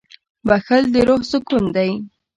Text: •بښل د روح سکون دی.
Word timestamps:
•بښل 0.47 0.83
د 0.93 0.95
روح 1.07 1.21
سکون 1.31 1.63
دی. 1.75 1.91